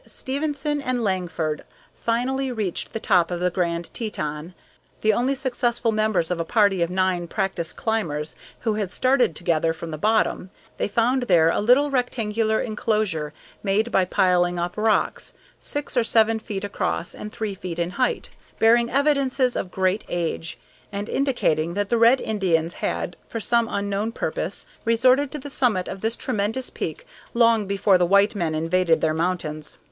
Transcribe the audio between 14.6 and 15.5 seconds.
rocks,